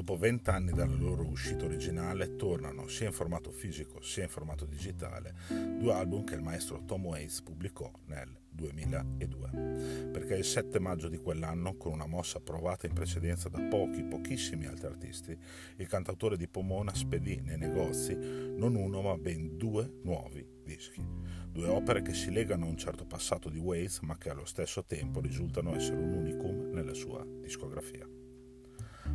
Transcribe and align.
Dopo 0.00 0.16
vent'anni 0.16 0.72
dalla 0.72 0.96
loro 0.96 1.26
uscita 1.26 1.66
originale, 1.66 2.34
tornano 2.36 2.88
sia 2.88 3.08
in 3.08 3.12
formato 3.12 3.50
fisico 3.50 4.00
sia 4.00 4.22
in 4.22 4.30
formato 4.30 4.64
digitale 4.64 5.34
due 5.50 5.92
album 5.92 6.24
che 6.24 6.36
il 6.36 6.40
maestro 6.40 6.82
Tom 6.86 7.04
Waits 7.04 7.42
pubblicò 7.42 7.92
nel 8.06 8.34
2002. 8.48 10.08
Perché 10.10 10.36
il 10.36 10.44
7 10.44 10.80
maggio 10.80 11.08
di 11.08 11.18
quell'anno, 11.18 11.76
con 11.76 11.92
una 11.92 12.06
mossa 12.06 12.40
provata 12.40 12.86
in 12.86 12.94
precedenza 12.94 13.50
da 13.50 13.60
pochi, 13.60 14.02
pochissimi 14.02 14.64
altri 14.64 14.86
artisti, 14.86 15.38
il 15.76 15.86
cantautore 15.86 16.38
di 16.38 16.48
Pomona 16.48 16.94
spedì 16.94 17.38
nei 17.42 17.58
negozi 17.58 18.16
non 18.16 18.76
uno 18.76 19.02
ma 19.02 19.18
ben 19.18 19.58
due 19.58 19.98
nuovi 20.02 20.62
dischi. 20.64 21.04
Due 21.46 21.68
opere 21.68 22.00
che 22.00 22.14
si 22.14 22.30
legano 22.30 22.64
a 22.64 22.68
un 22.70 22.78
certo 22.78 23.04
passato 23.04 23.50
di 23.50 23.58
Waits 23.58 23.98
ma 24.00 24.16
che 24.16 24.30
allo 24.30 24.46
stesso 24.46 24.82
tempo 24.82 25.20
risultano 25.20 25.74
essere 25.74 25.98
un 25.98 26.14
unicum 26.14 26.70
nella 26.72 26.94
sua 26.94 27.22
discografia. 27.42 28.08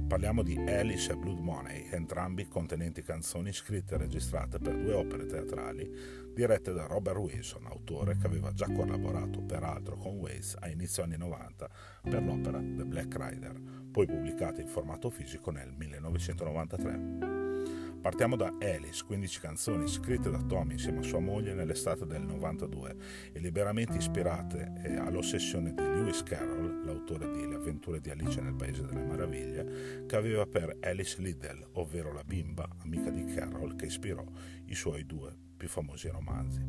Parliamo 0.08 0.44
di 0.44 0.58
Alice 0.58 1.12
e 1.12 1.16
Blood 1.16 1.40
Money, 1.40 1.88
entrambi 1.92 2.48
contenenti 2.48 3.02
canzoni 3.02 3.52
scritte 3.52 3.96
e 3.96 3.98
registrate 3.98 4.60
per 4.60 4.76
due 4.78 4.94
opere 4.94 5.26
teatrali 5.26 6.24
dirette 6.34 6.74
da 6.74 6.86
Robert 6.86 7.18
Wilson, 7.18 7.66
autore 7.66 8.18
che 8.18 8.28
aveva 8.28 8.52
già 8.52 8.70
collaborato 8.70 9.42
peraltro 9.42 9.96
con 9.96 10.18
Waze 10.18 10.58
a 10.60 10.70
inizio 10.70 11.04
anni 11.04 11.18
90 11.18 11.70
per 12.02 12.24
l'opera 12.24 12.60
The 12.60 12.86
Black 12.86 13.16
Rider, 13.18 13.60
poi 13.92 14.06
pubblicata 14.06 14.62
in 14.62 14.68
formato 14.68 15.10
fisico 15.10 15.50
nel 15.52 15.74
1993. 15.74 17.45
Partiamo 18.06 18.36
da 18.36 18.54
Alice, 18.60 19.04
15 19.04 19.40
canzoni 19.40 19.88
scritte 19.88 20.30
da 20.30 20.40
Tommy 20.40 20.74
insieme 20.74 21.00
a 21.00 21.02
sua 21.02 21.18
moglie 21.18 21.56
nell'estate 21.56 22.06
del 22.06 22.22
92 22.22 22.96
e 23.34 23.40
liberamente 23.40 23.98
ispirate 23.98 24.74
eh, 24.84 24.96
all'ossessione 24.98 25.74
di 25.74 25.82
Lewis 25.82 26.22
Carroll, 26.22 26.86
l'autore 26.86 27.32
di 27.32 27.48
Le 27.48 27.56
avventure 27.56 28.00
di 28.00 28.12
Alice 28.12 28.40
nel 28.40 28.54
Paese 28.54 28.86
delle 28.86 29.02
Meraviglie, 29.02 30.06
che 30.06 30.16
aveva 30.16 30.46
per 30.46 30.78
Alice 30.82 31.20
Liddell, 31.20 31.68
ovvero 31.72 32.14
la 32.14 32.24
bimba, 32.24 32.70
amica 32.84 33.10
di 33.10 33.26
Carroll, 33.26 33.76
che 33.76 33.88
ispirò 33.88 34.24
i 34.66 34.76
suoi 34.76 35.04
due 35.08 35.36
più 35.58 35.68
famosi 35.68 36.08
romanzi. 36.08 36.62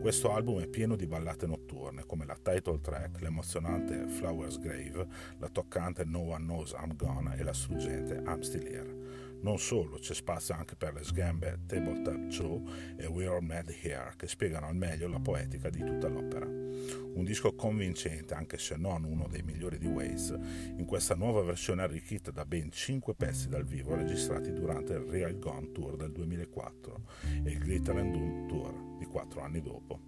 Questo 0.00 0.32
album 0.32 0.62
è 0.62 0.66
pieno 0.66 0.96
di 0.96 1.06
ballate 1.06 1.46
notturne 1.46 2.04
come 2.06 2.26
la 2.26 2.36
title 2.42 2.80
track, 2.80 3.20
l'emozionante 3.20 4.08
Flower's 4.08 4.58
Grave, 4.58 5.06
la 5.38 5.48
toccante 5.48 6.04
No 6.04 6.22
One 6.22 6.44
Knows 6.44 6.74
I'm 6.76 6.96
Gone 6.96 7.36
e 7.36 7.44
la 7.44 7.52
struggente 7.52 8.20
I'm 8.26 8.40
Still 8.40 8.66
Here. 8.66 9.25
Non 9.40 9.58
solo, 9.58 9.98
c'è 9.98 10.14
spazio 10.14 10.54
anche 10.54 10.74
per 10.76 10.94
le 10.94 11.04
sgambe 11.04 11.60
Tabletop 11.66 12.26
Joe 12.26 12.62
e 12.96 13.06
We're 13.06 13.40
Mad 13.40 13.68
Here, 13.80 14.12
che 14.16 14.26
spiegano 14.26 14.66
al 14.66 14.74
meglio 14.74 15.08
la 15.08 15.20
poetica 15.20 15.70
di 15.70 15.84
tutta 15.84 16.08
l'opera. 16.08 16.46
Un 16.46 17.24
disco 17.24 17.54
convincente, 17.54 18.34
anche 18.34 18.58
se 18.58 18.76
non 18.76 19.04
uno 19.04 19.28
dei 19.28 19.42
migliori 19.42 19.78
di 19.78 19.86
Waze, 19.86 20.38
in 20.76 20.84
questa 20.84 21.14
nuova 21.14 21.42
versione 21.42 21.82
arricchita 21.82 22.30
da 22.30 22.44
ben 22.44 22.70
5 22.70 23.14
pezzi 23.14 23.48
dal 23.48 23.64
vivo 23.64 23.94
registrati 23.94 24.52
durante 24.52 24.94
il 24.94 25.00
Real 25.00 25.38
Gone 25.38 25.72
Tour 25.72 25.96
del 25.96 26.12
2004 26.12 27.02
e 27.44 27.50
il 27.50 27.58
Glitter 27.58 27.96
and 27.96 28.12
Doom 28.12 28.48
Tour 28.48 28.98
di 28.98 29.04
4 29.06 29.40
anni 29.40 29.62
dopo. 29.62 30.00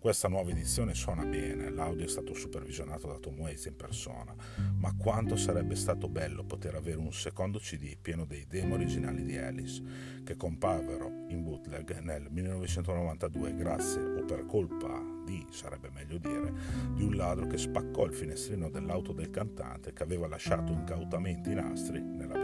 Questa 0.00 0.28
nuova 0.28 0.48
edizione 0.48 0.94
suona 0.94 1.26
bene, 1.26 1.68
l'audio 1.68 2.06
è 2.06 2.08
stato 2.08 2.32
supervisionato 2.32 3.06
da 3.06 3.18
Tom 3.18 3.38
Waits 3.38 3.66
in 3.66 3.76
persona, 3.76 4.34
ma 4.78 4.96
quanto 4.96 5.36
sarebbe 5.36 5.76
stato 5.76 6.08
bello 6.08 6.42
poter 6.42 6.74
avere 6.74 6.96
un 6.96 7.12
secondo 7.12 7.58
CD 7.58 7.98
pieno 8.00 8.24
dei 8.24 8.46
demo 8.48 8.76
originali 8.76 9.22
di 9.22 9.36
Alice, 9.36 9.82
che 10.24 10.38
comparvero 10.38 11.26
in 11.28 11.42
bootleg 11.42 11.98
nel 11.98 12.28
1992 12.30 13.54
grazie 13.54 14.00
o 14.00 14.24
per 14.24 14.46
colpa 14.46 15.20
di, 15.22 15.46
sarebbe 15.50 15.90
meglio 15.90 16.16
dire, 16.16 16.50
di 16.94 17.02
un 17.02 17.14
ladro 17.14 17.46
che 17.46 17.58
spaccò 17.58 18.06
il 18.06 18.14
finestrino 18.14 18.70
dell'auto 18.70 19.12
del 19.12 19.28
cantante 19.28 19.92
che 19.92 20.02
aveva 20.02 20.26
lasciato 20.26 20.72
incautamente 20.72 21.50
i 21.50 21.54
nastri 21.54 22.00
nella 22.00 22.38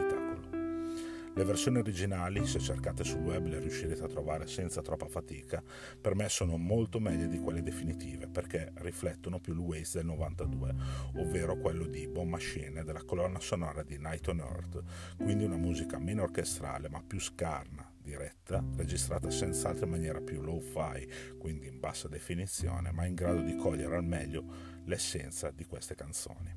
le 1.36 1.44
versioni 1.44 1.76
originali, 1.76 2.46
se 2.46 2.58
cercate 2.58 3.04
sul 3.04 3.20
web 3.20 3.46
le 3.46 3.58
riuscirete 3.58 4.02
a 4.02 4.08
trovare 4.08 4.46
senza 4.46 4.80
troppa 4.80 5.06
fatica, 5.06 5.62
per 6.00 6.14
me 6.14 6.30
sono 6.30 6.56
molto 6.56 6.98
meglio 6.98 7.26
di 7.26 7.38
quelle 7.38 7.62
definitive 7.62 8.26
perché 8.26 8.72
riflettono 8.76 9.38
più 9.38 9.52
il 9.52 9.58
Waze 9.58 9.98
del 9.98 10.06
92, 10.06 10.74
ovvero 11.16 11.58
quello 11.58 11.84
di 11.84 12.08
Bomb 12.08 12.30
Machine 12.30 12.84
della 12.84 13.02
colonna 13.04 13.38
sonora 13.38 13.82
di 13.82 13.98
Night 13.98 14.26
on 14.28 14.38
Earth, 14.38 14.82
quindi 15.18 15.44
una 15.44 15.58
musica 15.58 15.98
meno 15.98 16.22
orchestrale 16.22 16.88
ma 16.88 17.02
più 17.06 17.20
scarna, 17.20 17.86
diretta, 18.00 18.64
registrata 18.74 19.28
senz'altro 19.28 19.84
in 19.84 19.90
maniera 19.90 20.22
più 20.22 20.40
low-fi, 20.40 21.06
quindi 21.36 21.66
in 21.66 21.78
bassa 21.78 22.08
definizione, 22.08 22.92
ma 22.92 23.04
in 23.04 23.14
grado 23.14 23.42
di 23.42 23.54
cogliere 23.56 23.96
al 23.96 24.04
meglio 24.04 24.42
l'essenza 24.84 25.50
di 25.50 25.66
queste 25.66 25.94
canzoni. 25.94 26.54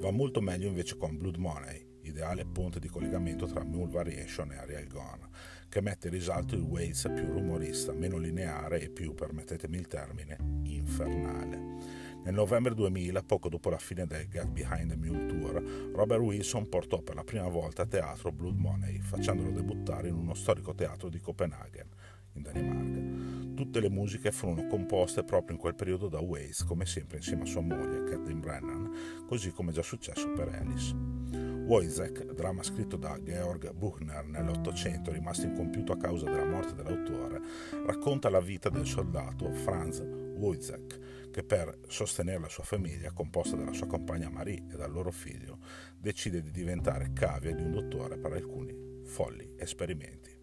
Va 0.00 0.10
molto 0.10 0.42
meglio 0.42 0.68
invece 0.68 0.98
con 0.98 1.16
Blood 1.16 1.36
Money, 1.36 1.89
ideale 2.10 2.44
ponte 2.44 2.78
di 2.78 2.88
collegamento 2.88 3.46
tra 3.46 3.64
Mule 3.64 3.90
Variation 3.90 4.52
e 4.52 4.56
Ariel 4.56 4.86
Gone, 4.88 5.28
che 5.68 5.80
mette 5.80 6.08
in 6.08 6.14
risalto 6.14 6.54
il 6.54 6.62
Waze 6.62 7.10
più 7.10 7.26
rumorista, 7.26 7.92
meno 7.92 8.18
lineare 8.18 8.80
e 8.80 8.90
più, 8.90 9.14
permettetemi 9.14 9.76
il 9.76 9.86
termine, 9.86 10.36
infernale. 10.64 12.08
Nel 12.22 12.34
novembre 12.34 12.74
2000, 12.74 13.22
poco 13.22 13.48
dopo 13.48 13.70
la 13.70 13.78
fine 13.78 14.04
del 14.04 14.28
Get 14.28 14.48
Behind 14.48 14.90
the 14.90 14.96
Mule 14.96 15.26
Tour, 15.26 15.90
Robert 15.94 16.20
Wilson 16.20 16.68
portò 16.68 17.00
per 17.00 17.14
la 17.14 17.24
prima 17.24 17.48
volta 17.48 17.82
a 17.82 17.86
teatro 17.86 18.30
Blood 18.30 18.58
Money, 18.58 18.98
facendolo 18.98 19.50
debuttare 19.50 20.08
in 20.08 20.14
uno 20.14 20.34
storico 20.34 20.74
teatro 20.74 21.08
di 21.08 21.18
Copenaghen, 21.18 21.88
in 22.34 22.42
Danimarca. 22.42 23.54
Tutte 23.54 23.80
le 23.80 23.90
musiche 23.90 24.32
furono 24.32 24.66
composte 24.66 25.24
proprio 25.24 25.54
in 25.54 25.60
quel 25.60 25.74
periodo 25.74 26.08
da 26.08 26.20
Waze, 26.20 26.64
come 26.66 26.84
sempre 26.84 27.18
insieme 27.18 27.42
a 27.42 27.46
sua 27.46 27.62
moglie, 27.62 28.04
Kathleen 28.04 28.40
Brennan, 28.40 29.24
così 29.26 29.50
come 29.52 29.72
già 29.72 29.82
successo 29.82 30.30
per 30.32 30.48
Alice. 30.48 31.19
Wojciech, 31.36 32.32
dramma 32.32 32.62
scritto 32.62 32.96
da 32.96 33.18
Georg 33.22 33.72
Buchner 33.72 34.26
nell'Ottocento, 34.26 35.12
rimasto 35.12 35.46
incompiuto 35.46 35.92
a 35.92 35.96
causa 35.96 36.24
della 36.24 36.44
morte 36.44 36.74
dell'autore, 36.74 37.40
racconta 37.86 38.28
la 38.28 38.40
vita 38.40 38.68
del 38.68 38.86
soldato 38.86 39.52
Franz 39.52 40.00
Wojciech, 40.00 41.30
che 41.30 41.44
per 41.44 41.78
sostenere 41.86 42.40
la 42.40 42.48
sua 42.48 42.64
famiglia, 42.64 43.12
composta 43.12 43.56
dalla 43.56 43.72
sua 43.72 43.86
compagna 43.86 44.28
Marie 44.28 44.64
e 44.70 44.76
dal 44.76 44.90
loro 44.90 45.10
figlio, 45.10 45.58
decide 45.96 46.42
di 46.42 46.50
diventare 46.50 47.12
cavia 47.12 47.54
di 47.54 47.62
un 47.62 47.70
dottore 47.70 48.18
per 48.18 48.32
alcuni 48.32 49.02
folli 49.04 49.54
esperimenti. 49.56 50.36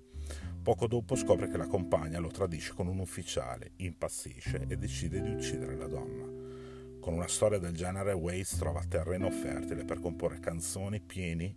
Poco 0.62 0.88
dopo 0.88 1.16
scopre 1.16 1.50
che 1.50 1.58
la 1.58 1.68
compagna 1.68 2.20
lo 2.20 2.30
tradisce 2.30 2.74
con 2.74 2.88
un 2.88 3.00
ufficiale, 3.00 3.72
impazzisce 3.78 4.66
e 4.68 4.76
decide 4.76 5.22
di 5.22 5.32
uccidere 5.32 5.76
la 5.76 5.88
donna. 5.88 6.37
Con 7.08 7.16
una 7.16 7.30
storia 7.30 7.58
del 7.58 7.74
genere, 7.74 8.12
Waits 8.12 8.58
trova 8.58 8.84
terreno 8.86 9.32
fertile 9.32 9.86
per 9.86 10.02
comporre 10.02 10.42
canzoni 10.42 11.00
pieni 11.00 11.56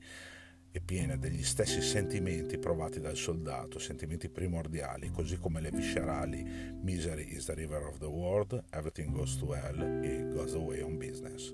e 0.70 0.80
piene 0.80 1.18
degli 1.18 1.42
stessi 1.42 1.82
sentimenti 1.82 2.56
provati 2.56 3.00
dal 3.00 3.16
soldato, 3.16 3.80
sentimenti 3.80 4.28
primordiali, 4.28 5.10
così 5.10 5.38
come 5.38 5.60
le 5.60 5.72
viscerali 5.72 6.78
Misery 6.80 7.34
is 7.34 7.46
the 7.46 7.54
River 7.54 7.82
of 7.82 7.98
the 7.98 8.06
World, 8.06 8.62
Everything 8.70 9.10
Goes 9.10 9.38
to 9.38 9.52
Hell 9.52 10.04
e 10.04 10.28
Goes 10.32 10.54
Away 10.54 10.82
on 10.82 10.96
Business. 10.96 11.52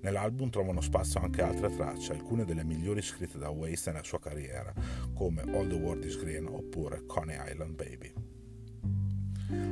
Nell'album 0.00 0.48
trovano 0.48 0.80
spazio 0.80 1.20
anche 1.20 1.42
altre 1.42 1.68
tracce, 1.68 2.12
alcune 2.12 2.46
delle 2.46 2.64
migliori 2.64 3.02
scritte 3.02 3.36
da 3.36 3.50
Waste 3.50 3.90
nella 3.90 4.04
sua 4.04 4.20
carriera, 4.20 4.72
come 5.12 5.42
All 5.42 5.68
the 5.68 5.74
World 5.74 6.02
is 6.04 6.16
Green 6.16 6.46
oppure 6.46 7.04
Coney 7.04 7.36
Island 7.46 7.74
Baby. 7.74 8.31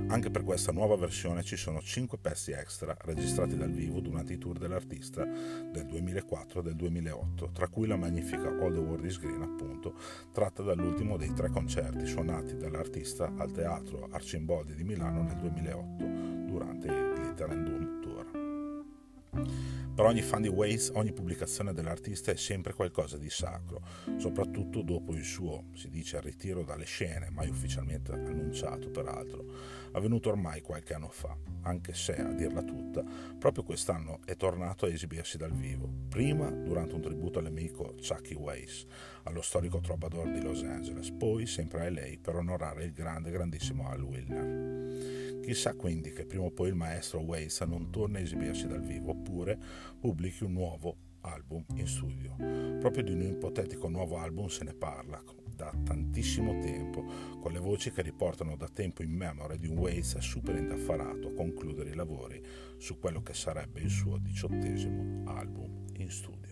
Anche 0.09 0.31
per 0.31 0.43
questa 0.43 0.73
nuova 0.73 0.97
versione 0.97 1.43
ci 1.43 1.57
sono 1.57 1.81
5 1.81 2.19
pezzi 2.19 2.53
extra 2.53 2.97
registrati 3.03 3.57
dal 3.57 3.71
vivo 3.71 4.01
durante 4.01 4.33
i 4.33 4.39
tour 4.39 4.59
dell'artista 4.59 5.25
del 5.25 5.87
2004 5.87 6.61
e 6.61 6.63
del 6.63 6.77
2008, 6.77 7.51
tra 7.53 7.69
cui 7.69 7.87
la 7.87 7.97
magnifica 7.97 8.49
All 8.49 8.73
the 8.73 8.81
World 8.81 9.05
is 9.05 9.19
Green, 9.19 9.41
appunto, 9.43 9.95
tratta 10.33 10.63
dall'ultimo 10.63 11.17
dei 11.17 11.33
tre 11.33 11.49
concerti 11.49 12.07
suonati 12.07 12.57
dall'artista 12.57 13.33
al 13.37 13.53
teatro 13.53 14.09
Arcimboldi 14.11 14.75
di 14.75 14.85
Milano 14.85 15.23
nel 15.23 15.37
2008 15.37 16.05
durante 16.51 16.87
il 16.87 17.13
Glitter 17.15 17.51
and 17.51 17.65
Doom 17.65 18.01
Tour. 18.01 19.70
Per 20.01 20.09
ogni 20.09 20.23
fan 20.23 20.41
di 20.41 20.49
Waze, 20.49 20.93
ogni 20.95 21.13
pubblicazione 21.13 21.75
dell'artista 21.75 22.33
è 22.33 22.37
sempre 22.37 22.73
qualcosa 22.73 23.19
di 23.19 23.29
sacro, 23.29 23.83
soprattutto 24.17 24.81
dopo 24.81 25.13
il 25.13 25.23
suo, 25.23 25.65
si 25.75 25.91
dice, 25.91 26.23
ritiro 26.23 26.65
dalle 26.65 26.87
scene, 26.87 27.29
mai 27.29 27.51
ufficialmente 27.51 28.13
annunciato 28.13 28.89
peraltro, 28.89 29.45
avvenuto 29.93 30.31
ormai 30.31 30.63
qualche 30.63 30.95
anno 30.95 31.11
fa, 31.11 31.37
anche 31.65 31.93
se, 31.93 32.17
a 32.17 32.33
dirla 32.33 32.63
tutta, 32.63 33.05
proprio 33.39 33.63
quest'anno 33.63 34.21
è 34.25 34.37
tornato 34.37 34.87
a 34.87 34.89
esibirsi 34.89 35.37
dal 35.37 35.53
vivo, 35.53 35.93
prima 36.09 36.49
durante 36.49 36.95
un 36.95 37.03
tributo 37.03 37.39
all'amico 37.39 37.95
Chucky 38.01 38.37
Waze, 38.37 38.87
allo 39.25 39.43
storico 39.43 39.81
trovador 39.81 40.31
di 40.31 40.41
Los 40.41 40.63
Angeles, 40.63 41.11
poi 41.11 41.45
sempre 41.45 41.85
a 41.85 41.91
LA 41.91 42.17
per 42.23 42.37
onorare 42.37 42.85
il 42.85 42.93
grande, 42.93 43.31
grandissimo 43.31 43.91
Al 43.91 44.01
Wilner. 44.01 45.21
Chissà 45.43 45.75
quindi 45.75 46.13
che 46.13 46.27
prima 46.27 46.45
o 46.45 46.51
poi 46.51 46.69
il 46.69 46.75
maestro 46.75 47.21
Waze 47.21 47.65
non 47.65 47.91
torni 47.91 48.17
a 48.17 48.21
esibirsi 48.21 48.67
dal 48.67 48.83
vivo 48.83 49.11
oppure 49.11 49.59
pubblichi 49.99 50.45
un 50.45 50.53
nuovo 50.53 50.97
album 51.23 51.65
in 51.75 51.87
studio. 51.87 52.35
Proprio 52.37 53.03
di 53.03 53.13
un 53.13 53.23
ipotetico 53.23 53.89
nuovo 53.89 54.19
album 54.19 54.47
se 54.47 54.65
ne 54.65 54.75
parla 54.75 55.23
da 55.55 55.73
tantissimo 55.85 56.59
tempo, 56.61 57.05
con 57.39 57.53
le 57.53 57.59
voci 57.59 57.91
che 57.93 58.03
riportano 58.03 58.57
da 58.57 58.69
tempo 58.69 59.03
in 59.03 59.13
memoria 59.13 59.57
di 59.57 59.67
un 59.67 59.77
Waze 59.77 60.21
super 60.23 60.57
indaffarato 60.57 61.29
a 61.29 61.33
concludere 61.33 61.91
i 61.91 61.95
lavori 61.95 62.43
su 62.79 62.99
quello 62.99 63.23
che 63.23 63.35
sarebbe 63.35 63.81
il 63.81 63.91
suo 63.91 64.17
diciottesimo 64.17 65.31
album 65.31 65.85
in 65.97 66.11
studio. 66.11 66.49